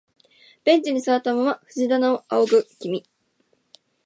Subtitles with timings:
[0.63, 3.03] ベンチに座ったまま藤棚を仰ぐ君、